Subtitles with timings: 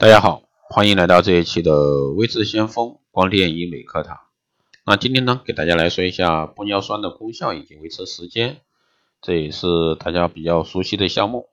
[0.00, 4.16] 大家好，欢迎来到这一期的微智先锋光电医美课堂。
[4.86, 8.62] 那今天呢，给大家来说一下玻尿酸的功效以及维持时间，
[9.20, 9.66] 这也是
[9.96, 11.50] 大家比较熟悉的项目。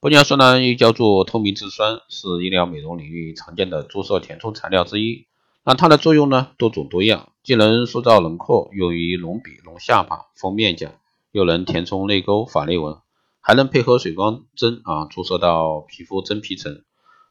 [0.00, 5.26] 玻尿酸呢，又叫做透明质酸，是医疗美容领域常见的注射填充材料之一。
[5.62, 10.92] 那它的作用呢，多种多样，既能塑造轮廓，用于隆鼻、隆下巴、丰面颊，
[11.30, 12.96] 又能填充泪沟、法令纹，
[13.42, 16.82] 还能配合水光针啊，注射到皮肤真皮层。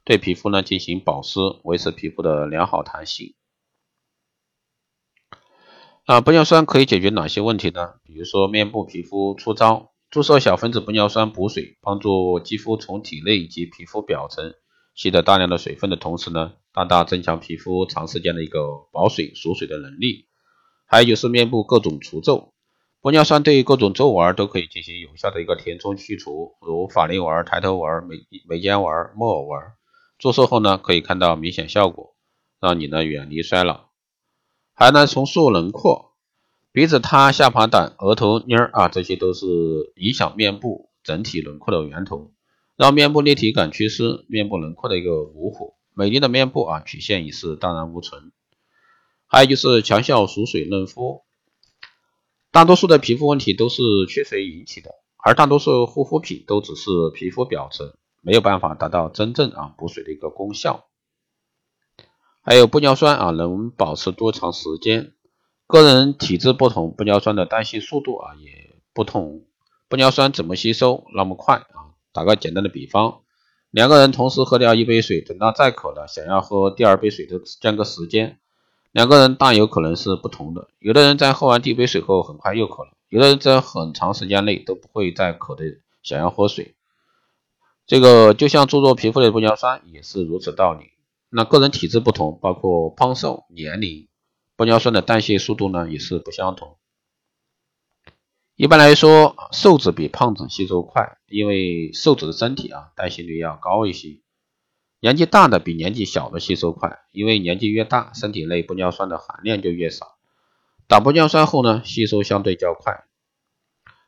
[0.03, 3.35] 对皮肤呢进行保湿，维持皮肤的良好弹性。
[6.05, 7.93] 啊，玻尿酸可以解决哪些问题呢？
[8.03, 14.55] 比如说面部皮肤粗糙，注射小分子玻尿酸补水，帮助肌肤从体内以及皮肤表层
[14.95, 20.27] 吸得大量的水分的同时呢，大大增强皮肤长时间的一个保水锁水的能力。
[20.85, 22.51] 还有就是面部各种除皱，
[23.01, 28.17] 玻尿酸对于各种皱纹都可以进行有效的一个填充去除，如法令纹、抬头纹、眉
[28.49, 29.61] 眉间纹、木偶纹。
[30.21, 32.13] 注射后呢，可以看到明显效果，
[32.59, 33.89] 让你呢远离衰老，
[34.75, 36.11] 还能重塑轮廓。
[36.71, 39.47] 鼻子塌、下巴短、额头蔫儿啊，这些都是
[39.95, 42.31] 影响面部整体轮廓的源头，
[42.75, 45.73] 让面部立体感缺失，面部轮廓的一个模糊。
[45.95, 48.31] 美丽的面部啊，曲线已是荡然无存。
[49.25, 51.23] 还有就是强效锁水嫩肤，
[52.51, 57.91] 大多数的皮肤问题都是缺水引起的，而大多数护肤品都只是皮肤表层。
[58.21, 60.85] 没有办法达到真正啊补水的一个功效，
[62.41, 65.13] 还有玻尿酸啊能保持多长时间，
[65.67, 69.43] 个人体质不同，玻尿酸的代谢速度啊也不同。
[69.89, 71.97] 玻尿酸怎么吸收那么快啊？
[72.13, 73.21] 打个简单的比方，
[73.71, 78.39] 两个人同时喝掉一杯水，等到再渴了想要喝第二杯水的间隔时间，
[78.91, 80.67] 两个人大有可能是不同的。
[80.79, 85.63] 有的人在喝完第一杯水后很快又渴了，有的人在很长时间内都不会再渴的
[86.03, 86.75] 想要喝水。
[87.91, 90.91] 这个就像注重皮肤的玻尿酸也是如此道理。
[91.29, 94.07] 那个人体质不同，包括胖瘦、年龄，
[94.55, 96.77] 玻尿酸的代谢速度呢也是不相同。
[98.55, 104.21] 一般来说，瘦子比胖子吸收快，因为瘦子的身体啊代谢率要高一些。
[105.01, 110.15] 年纪大的比年纪小的吸收快，因为年纪越大，身体内玻尿酸的含量就越少。
[110.87, 113.03] 打玻尿酸后呢，吸收相对较快。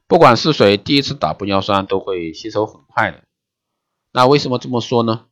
[0.07, 3.25] 不管是谁，第一次打玻尿酸都会吸收很快的。
[4.13, 5.25] 那为什么这么说呢？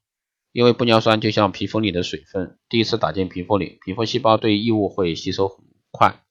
[0.51, 6.23] 因为玻尿酸就像皮肤里的水分，第一次打进皮肤里，皮肤细胞对异物会吸收很快。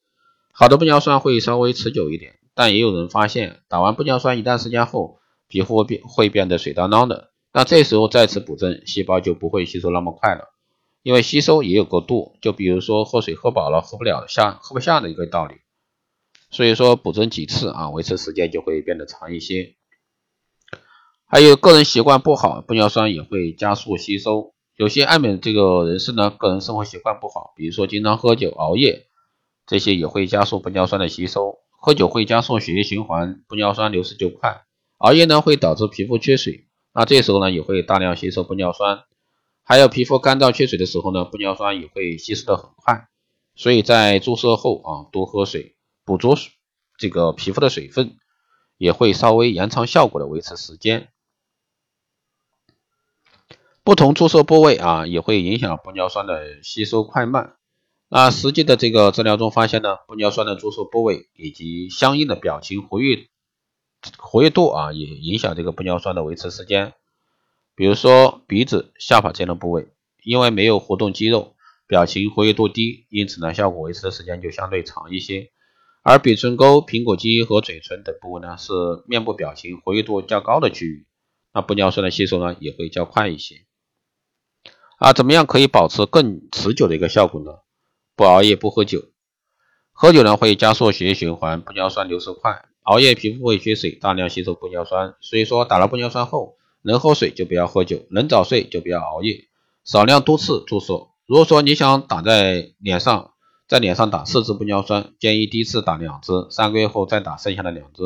[0.53, 7.31] 好的玻尿酸会稍微持久一点，但也有人发现，打完玻尿酸一段时间后，皮肤会变会变得水当当的。
[7.53, 10.53] 那这时候再次补针，细胞就不会吸收那么快了，
[11.05, 15.55] 因为吸收也有个度，就比如说喝水喝饱了喝不了下喝不下的一个道理。
[16.51, 19.77] 所以说补针几次啊，维持时间就会变得长一些。
[21.33, 24.53] 还有个人习惯不好，玻尿酸也会加速吸收。
[24.75, 29.07] 有些爱美这个人士呢，个人生活习惯不好，比如说经常喝酒、熬夜，
[29.65, 31.59] 这些也会加速玻尿酸的吸收。
[31.79, 34.65] 喝酒会加速血液循环，玻尿酸流失就快；
[34.99, 39.05] 熬夜呢会导致皮肤缺水，那这时候呢也会大量吸收玻尿酸。
[39.63, 43.07] 还有皮肤干燥缺水的时候呢，玻尿酸也会吸收的很快。
[43.55, 46.35] 所以在注射后啊，多喝水，补足
[46.99, 48.17] 这个皮肤的水分，
[48.79, 51.07] 也会稍微延长效果的维持时间。
[53.91, 57.57] 不同注射部位啊，也会影响玻尿酸的吸收快慢。
[58.09, 63.27] 那实际的这个治疗中发现呢，玻尿酸的注射部位以及相应的表情活跃
[64.17, 66.93] 活跃度啊，也影响这个玻尿酸的维持时间。
[67.75, 69.89] 比如说鼻子、下巴这样的部位，
[70.23, 71.57] 因为没有活动肌肉，
[71.89, 75.51] 表情活跃度低，因此呢，效果维持的时间就相对长一些。
[76.05, 78.73] 而鼻唇沟、苹果肌和嘴唇等部位呢，是
[79.09, 81.07] 面部表情活跃度较高的区域，
[81.53, 83.57] 那玻尿酸的吸收呢，也会较快一些。
[85.01, 87.53] 啊，怎么样可以保持更持久的一个效果呢？
[88.15, 89.05] 不熬夜，不喝酒。
[89.93, 95.15] 喝酒呢会加速血液循环，玻尿酸流失快；熬夜皮肤会缺水，大量吸收玻尿酸。
[95.23, 99.49] 所以说，打了玻尿酸后，能喝水就不要喝酒，能早睡就不要熬夜，
[99.85, 101.09] 少量多次注射。
[101.25, 103.31] 如果说你想打在脸上，
[103.67, 108.03] 在脸上打四支玻尿酸，建议第一次打两支，三个月后再打剩下的两支。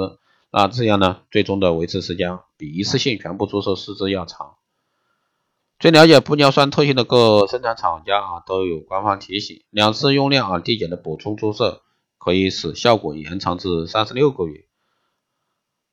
[0.53, 4.55] 那这样呢，最终的维持时间比一次性全部注射四支要长。
[5.85, 11.83] 最了解玻尿酸特性的各生产厂家啊，都有官方提醒，两次用量啊递减的补充注射，
[12.17, 14.65] 可以使效果延长至三十六个月。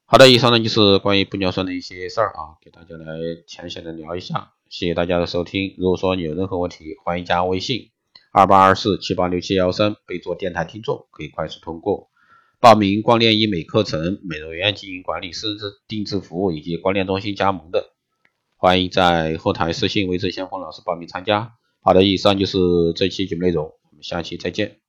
[0.06, 3.06] 好的，以上呢就是关于玻尿酸的一些事儿啊，给大家来
[3.46, 5.76] 浅显的聊一下，谢谢大家的收听。
[5.78, 7.90] 如果说你有任何问题，欢迎加微信
[8.32, 12.08] 二八二四七八六七幺三，备注电台听众，可以快速通过
[12.62, 17.92] 报名光电医美课程、美容院经营管理、师资定制服务以及光电中心加盟的。
[18.62, 21.54] 欢迎在后台私信魏志先锋老师报名参加。
[21.82, 22.60] 好的，以上就是
[22.96, 24.82] 这期节目内容，我们下期再见。